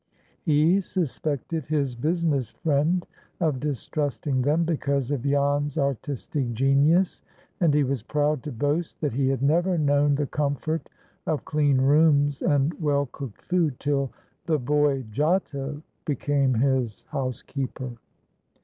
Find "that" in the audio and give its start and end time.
9.01-9.13